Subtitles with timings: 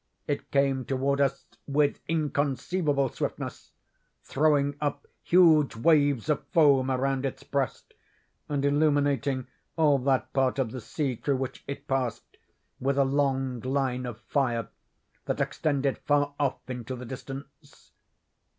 [0.25, 3.71] It came toward us with inconceivable swiftness,
[4.23, 7.93] throwing up huge waves of foam around its breast,
[8.49, 9.45] and illuminating
[9.77, 12.37] all that part of the sea through which it passed,
[12.79, 14.69] with a long line of fire
[15.25, 17.91] that extended far off into the distance.